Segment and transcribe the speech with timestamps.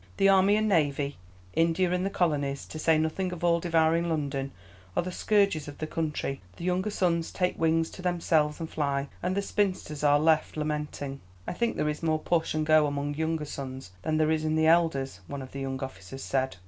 [0.17, 1.17] The army and navy,
[1.53, 4.51] India and the colonies, to say nothing of all devouring London,
[4.97, 9.09] are the scourges of the country; the younger sons take wings to themselves and fly,
[9.21, 13.13] and the spinsters are left lamenting." "I think there is more push and go among
[13.13, 16.55] younger sons than there is in the elders," one of the young officers said.